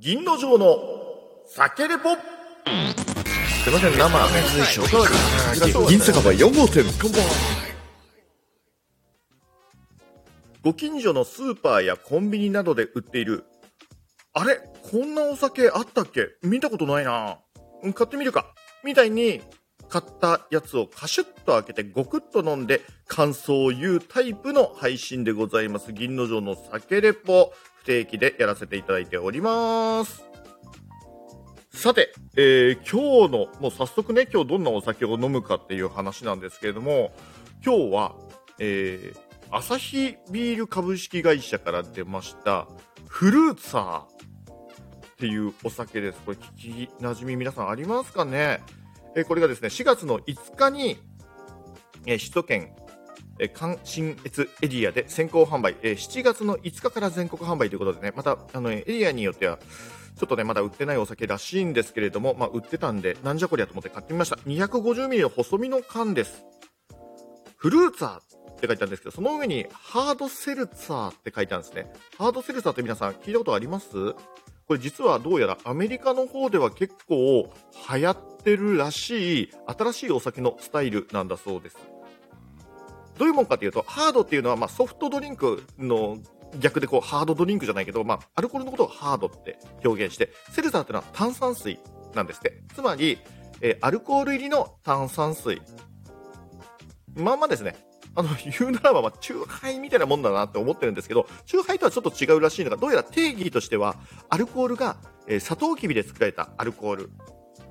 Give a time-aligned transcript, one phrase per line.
[0.00, 0.78] 銀の城の
[1.44, 2.14] 酒レポ。
[2.14, 2.16] す
[3.68, 6.84] いません、生、銀酒場4号店。
[10.62, 13.42] ご近所のスーパーやコンビニなどで売っている。
[14.34, 16.28] あれこんなお酒あったっけ？
[16.44, 17.38] 見たことないな。
[17.82, 18.54] うん買ってみるか。
[18.84, 19.42] みたいに
[19.88, 25.92] 買ったやつをカシュッと開けてゴクッと飲んで感想を言うタイプの配信でございます。
[25.92, 27.52] 銀の城の酒レポ。
[27.74, 30.22] 不定期でやらせていただいております。
[31.72, 37.14] さて、えー今日の、もう早速ね、今日どんなお酒を飲むかっていう話なんですけれども、
[37.64, 38.14] 今日は、
[38.58, 42.68] えー、アサヒビール株式会社から出ました、
[43.06, 44.06] フルーツァーっ
[45.18, 46.20] ていうお酒です。
[46.26, 48.60] これ聞き馴染み皆さんありますかね？
[49.16, 50.98] えーこれがですね、4月の5日に、
[52.04, 52.76] えー首都圏、
[53.38, 59.58] え関新越エリアで先行販売、え7月の5日から全国販売ということでね、また、あの、エリアによっては、
[60.18, 64.36] ちょっとね、まだ売ってないお酒らしいんですけれども、まあ、売ってたんで、なんじゃこりゃと思って買ってみました。
[64.36, 66.44] 250ミリの細身の缶です。
[67.56, 68.20] フルーツァーっ
[68.60, 71.92] て書いてあるんですけど、その上にハードセルツァーって書いてあるんですね。
[72.18, 74.14] ハードセルツァーって皆さん聞いたことあります？
[74.66, 77.50] これ実はどうやらアメリカの方では結構
[77.90, 81.78] 流行ってるらしい新しいお酒のスタイルなんだそうです。
[83.18, 86.18] どういうもんかというと、ハードっていうのはまあソフトドリンクの
[86.58, 91.78] 逆でこうハードドリンクじゃないけど、まあアルコールのことをハードって表現して、セルツァーっていうのは炭酸水
[92.14, 92.62] なんですって。
[92.74, 93.18] つまり、
[93.60, 95.60] えーアルコール入りの炭酸水。
[97.16, 97.76] まあまですね。
[98.14, 103.96] あの、 言うならば、まあ、チューハイみたいなもんだなって思ってるんですけど、チューハイとはちょっと違うらしいのが、どうやら定義としては、
[104.28, 107.10] アルコールが、えー、サトウキビで作られたアルコール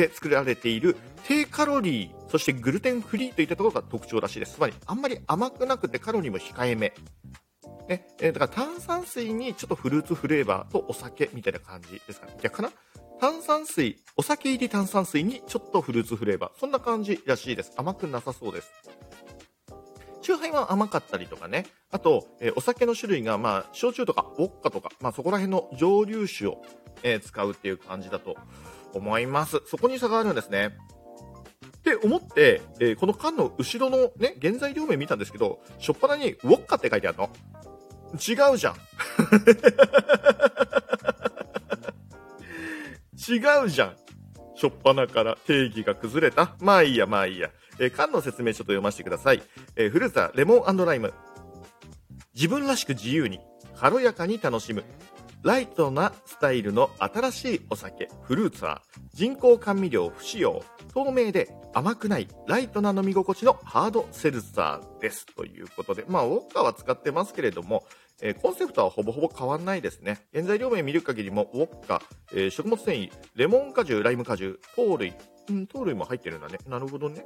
[0.00, 4.54] で作られている低カロリー、そしてグルテンフリーといったところが特徴らしいです。
[4.54, 6.92] つまり、あんまり甘くなくてカロリーも控えめ。
[7.88, 12.36] ね、えーだから炭酸水にちょっとフルーツフレーバーとお酒みたいな感じですかね。
[12.40, 12.70] 逆かな？
[13.20, 16.58] 炭酸水、お酒入り炭酸水にちょっとフルーツフレーバー。
[16.58, 17.72] そんな感じらしいです。
[17.76, 18.70] 甘くなさそうです。
[20.22, 21.66] チューハイは甘かったりとかね。
[21.90, 26.62] あと、えーお酒の種類が、まあ、焼酎とか、ウォッカとか、まあ、そこら辺の蒸留酒を、
[27.02, 28.36] えー使うっていう感じだと
[28.94, 29.60] 思います。
[29.66, 30.76] そこに差があるんですね。
[31.78, 37.30] って思って、えーこの缶の後ろのね、原材料名見たんですけど、しょっぱなにウォッカって書いてあるの
[38.14, 38.74] 違うじゃん。
[43.16, 43.96] 違うじゃん。
[44.56, 46.54] しょっぱなから定義が崩れた。
[46.60, 47.50] まあいいや、まあいいや。
[47.78, 49.42] えー缶の説明ちょっと読ませてください。
[49.76, 51.14] えーフルーツはレモンライム。
[52.34, 53.40] 自分らしく自由に、
[53.76, 54.84] 軽やかに楽しむ。
[55.42, 58.82] ライトなスタイルの新しいお酒、フルーツは、
[59.14, 60.62] 人工甘味料不使用、
[60.92, 65.24] 透明で甘くない、ライトな飲み心地のハードセルサーです。
[65.34, 67.84] ということで、まあ、ウォッカは使ってますけれども、
[68.20, 70.26] えーコンセプトはほぼほぼ変わんないですね。
[70.34, 72.02] 原材料名見る限りも、ウォッカ、
[72.32, 75.14] えー食物繊維、レモン果汁、ライム果汁、糖類、
[75.48, 76.58] うん、糖類も入ってるんだね。
[76.66, 77.24] なるほどね。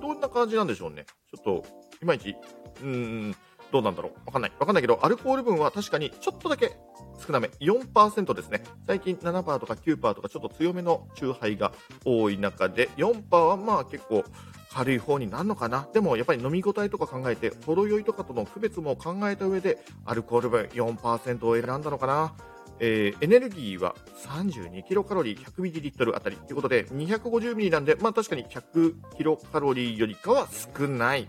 [0.00, 1.04] どんな感じなんでしょうね。
[1.30, 1.66] ちょっと、
[2.00, 2.34] いまいち、
[2.80, 3.36] うーん、
[3.76, 4.12] どうなんだろう。
[4.24, 4.52] わかんない。
[4.58, 6.78] わかんないけど、アルコール分は確かにちょっとだけ
[7.26, 7.48] 少なめ。
[7.60, 8.62] 4%ですね。
[8.86, 11.72] 最近7%とか9%とかちょっと強めの酎ハイが
[12.04, 14.24] 多い中で、4%はまあ結構
[14.72, 15.88] 軽い方になるのかな。
[15.92, 22.34] でもやっぱり飲み応えとか考えて、ほろ酔いとかとの区別も考えた上で、アルコール分4%を選んだのかな。
[22.78, 23.94] えーエネルギーは
[24.26, 30.48] 32キロカロリー 100ml あたりということで250ミリなんで、まあ確かに100キロカロリーよりかは
[30.78, 31.28] 少ない。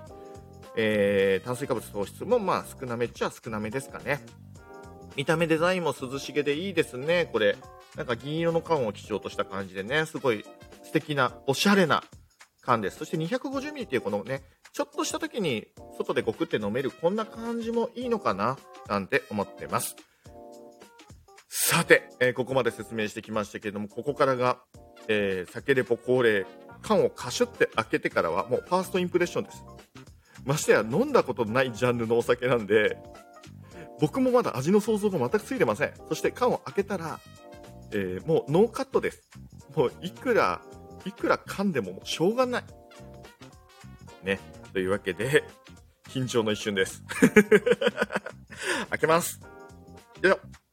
[0.77, 4.21] えー炭水化物糖質もまあ少なめっちゃ少なめですかね。
[5.15, 7.57] 見た目デザインも涼しげでいいですね、これ。
[7.95, 10.45] なんか銀色の缶を基調とした感じでね、すごい
[10.83, 12.03] 素敵な、おしゃれな
[12.61, 12.97] 缶です。
[12.99, 14.43] そして250ミリっていうこのね、
[14.73, 15.67] ちょっとした時に
[15.97, 19.95] 外でゴクって飲めるこんな感じもいいのかな、なんて思ってます。
[21.49, 24.59] さて、えーここまで説明してきましたけれども、ここからが、
[25.07, 26.45] えー酒レポ恒例、
[26.83, 29.63] 缶をカシュって開けてからはもうファーストインプレッションです。
[30.47, 32.97] ましてや飲んだことないジャンルのお酒なんで、
[33.99, 35.93] 僕もまだ味の想像が全くついてません。
[36.07, 37.19] そして缶を開けたら、
[37.91, 39.29] えーもうノーカットです。
[39.75, 40.61] もういくら、
[41.05, 42.63] いくら噛んでももうしょうがない。
[44.23, 44.39] ね。
[44.71, 45.43] というわけで、
[46.09, 47.03] 緊張の一瞬です。
[48.89, 49.41] 開けます。
[50.21, 50.66] よいしょ。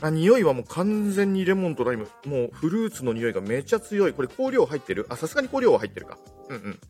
[0.00, 2.08] あ、匂いはもう完全にレモンとライム。
[2.24, 4.12] もうフルーツの匂いがめちゃ強い。
[4.12, 5.06] これ香料入ってる？
[5.08, 6.18] あ、さすがに香料は入ってるか。
[6.48, 6.80] うんうん。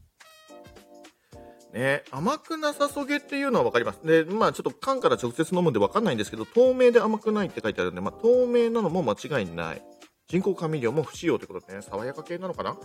[1.72, 4.00] ね甘くなさそげっていうのはわかります。
[4.06, 9.82] で、まあちょっと缶から直接飲むんでわかんないんですけど、透明で甘くないって書いてあるんで、まあ透明なのも間違いない。
[10.28, 12.76] 人工甘味料も不使用ということでね、爽やか系なのかな？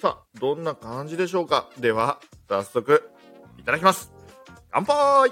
[0.00, 1.68] さあ、どんな感じでしょうか？
[1.78, 3.08] では、早速、
[3.58, 4.12] いただきます。
[4.72, 5.30] 乾杯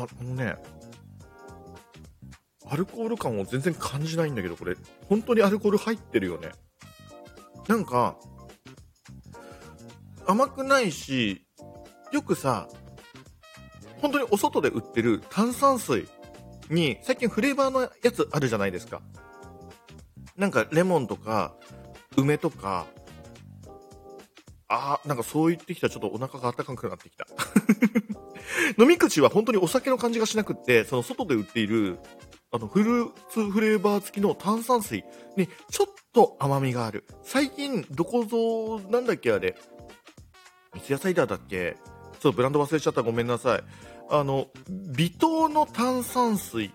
[0.00, 0.56] ああのね、
[2.66, 4.76] アルコール感を全然感じないんだけど、これ、
[5.08, 6.50] 本当にアルコール入ってるよね。
[7.68, 8.16] なんか、
[10.26, 11.44] 甘くないし、
[12.12, 12.68] よくさ、
[14.00, 16.08] 本当にお外で売ってる炭酸水
[16.70, 19.02] に、最近フレーバーのやつあるじゃないですか。
[20.36, 21.54] なんかレモンとか、
[22.16, 22.86] 梅とか、
[24.70, 27.26] あー、なんかそう言ってきたらちょっとお腹が温かくなってきた。
[28.78, 31.98] 飲み口は本当にお酒の感じがしなくって、その外で売っている、
[32.52, 35.04] あの、フルーツフレーバー付きの炭酸水
[35.36, 37.04] にちょっと甘みがある。
[37.24, 39.56] 最近、どこぞ、なんだっけあれ、
[40.74, 41.76] 三ツ矢サイダーだっけ
[42.20, 43.64] ちょっとブランド忘れちゃったごめんなさい。
[44.08, 46.72] あの、微糖の炭酸水、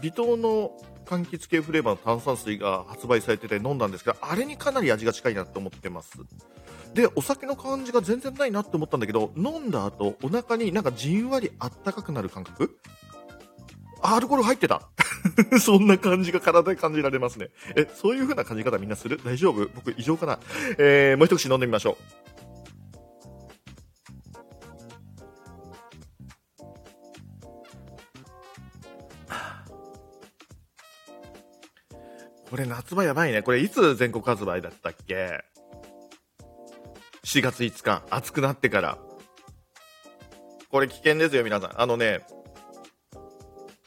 [0.00, 6.18] 微糖の柑橘系フレーバーの炭酸水が発売されてて飲んだんですが、あれにかなり味が近いなって思ってます。
[6.94, 12.78] で、お酒の感じが全然ないなって思ったんだけど、飲んだ後、お腹になんかじんわりあったかくなる感覚？
[14.02, 14.88] アルコール入ってた
[15.60, 17.50] そんな感じが体で感じられますね。
[17.76, 19.20] え、そういう風な感じ方みんなする？
[19.24, 19.68] 大丈夫？
[19.74, 20.40] 僕異常かな？
[20.78, 21.96] えー、もう一口飲んでみましょう。
[32.50, 33.42] これ夏場やばいね。
[33.42, 35.44] これいつ全国発売だったっけ？
[37.24, 38.02] ?4 月5日。
[38.10, 38.98] 暑くなってから。
[40.70, 41.80] これ危険ですよ、皆さん。
[41.80, 42.20] あのね、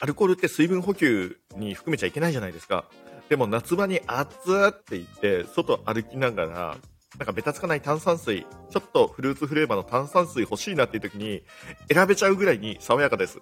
[0.00, 2.84] アルコールって水分補給に含めちゃいけないじゃないですか。
[3.28, 4.34] でも夏場に暑
[4.68, 6.76] って言って、外歩きながら、
[7.18, 11.42] なんかベタつかない炭酸水、ちょっとフルーツフレーバーの炭酸水欲しいなっていう時に
[11.90, 13.38] 選べちゃうぐらいに爽やかです。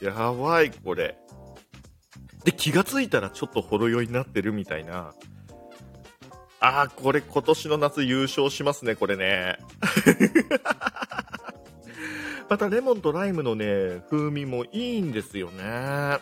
[0.00, 1.18] やばい、これ。
[2.44, 5.12] で、気がついたらちょっとほろ酔いになってるみたいな。
[6.60, 9.58] ああ、これ今年の夏優勝しますね、これね。
[12.48, 16.18] またレモンとライムのね、風味もいいんですよね。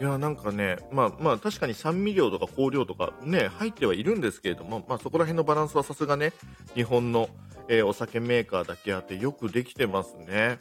[0.00, 6.32] いや、なんかね、まあまあ確かに酸味料とか香料とかね、入ってはいるんですけれども、まあそこら辺のバランスはさすがね、
[6.74, 7.28] 日本の、
[7.68, 10.58] えー、お酒メーカーだけあってよくできてますね。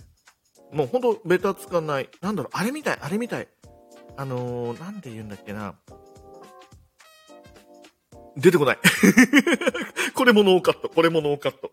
[0.71, 2.09] もうほんとベタつかない。
[2.21, 3.47] なんだろう、あれみたい、あれみたい。
[4.17, 5.73] あのー、なんて言うんだっけな。
[8.37, 8.77] 出てこない。
[10.13, 10.89] これもノーカット。
[10.89, 11.71] これもノーカット。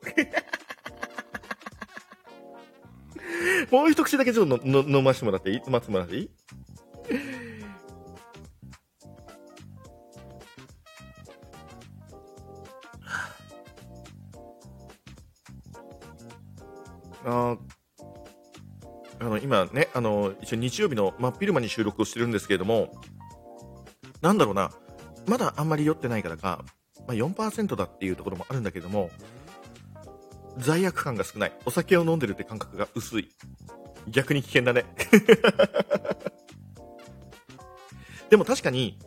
[3.71, 5.61] もう一口だけちょっと飲ましてもらっていい？
[5.69, 6.31] 待ってもらっていい？
[17.25, 17.57] あ
[19.21, 23.03] あの、今ね、あの、一応日曜日の真っ昼間に収録をしてるんですけれども、
[24.23, 24.71] なんだろうな、
[25.29, 26.65] まだあんまり酔ってないからか、
[27.07, 29.11] まあ、4%だっていうところもあるんだけども、
[30.59, 31.53] 罪悪感が少ない。
[31.65, 33.31] お酒を飲んでるって感覚が薄い。
[34.09, 34.85] 逆に危険だね。
[38.31, 38.99] でも確かに、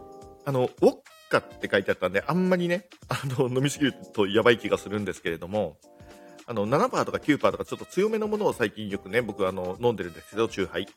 [0.46, 0.98] あの、ウォッ
[1.30, 5.78] カって書いてあったんで、あんまりね、あの、飲みすぎるとやばい気がするんですけれども、
[6.46, 10.88] あの、7%とか9%とかちょっと強めのものを最近よくね、僕あの、飲んでるんですけど、チューハイ。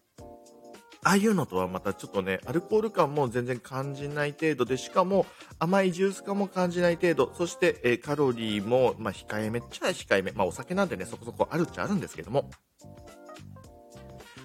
[1.04, 5.26] ああいうのとはまたちょっとね、アルコール感も全然感じない程度で、しかも
[5.58, 10.32] 甘いジュース感も感じない程度、そして、えー、カロリーも、まあ、控えめっちゃ控えめ。
[10.32, 12.50] まあ、お酒なんでね、そこそこあるっちゃあるんですけども。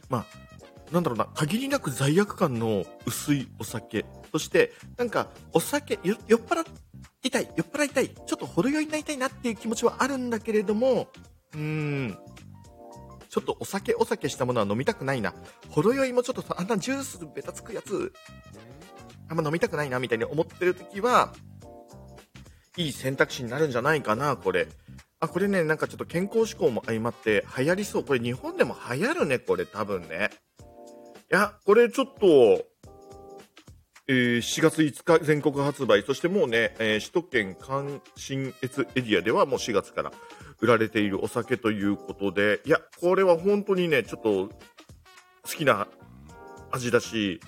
[0.09, 4.05] まあ、なんだろうな、限りなく罪悪感の薄いお酒。
[4.33, 6.65] そして、なんか、お酒、酔っ払
[7.23, 11.07] いたい、酔っ払いたい、ちょっとほろ酔いになりたいなっていう気持ちはあるんだけれども、
[11.53, 12.17] うーん、
[13.29, 15.33] ちょっとお酒お酒したものは飲みたくないな。
[15.69, 18.11] ほろ酔いもちょっとあんなジュースベタつくやつ、
[19.29, 21.33] あんま飲みたくないなみたいに思ってる時は、
[22.75, 24.67] いい選択肢になるんじゃないかな、これ。
[25.19, 28.03] あ、これね、なんかちょっと健康志向も相まって流行りそう。
[28.03, 30.29] これ日本でも流行るね、これ多分ね。
[31.31, 32.65] いや、これちょっと、
[34.07, 40.11] えー、4月5日全国発売、そしてもうね、えー、首都圏関心越エリアではもう4月から
[40.61, 44.51] 売られているお酒ということで、いや、これは本当にね、ちょっと好
[45.43, 45.87] きな
[46.71, 47.39] 味だし、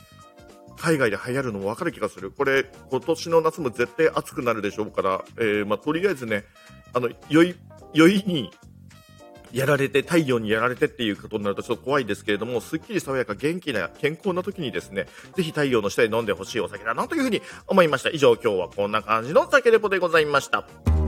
[0.77, 2.32] 海外で流行るのもわかる気がする。
[2.32, 6.46] これ、今年の夏も絶対暑くなるでしょうから、えー、まあ、とりあえずね、
[6.94, 7.56] あの、酔い、
[7.94, 8.51] 酔いに
[9.51, 18.10] やられて、太陽にやられてっていうことになるとちょっと怖いですけれども、すっきり爽やか、元気な、健康な時にですね、ぜひ太陽の下で飲んでほしいお酒だなというふうに思いました。
[18.10, 21.00] 以上、今日はこんな感じの酒レポでございました。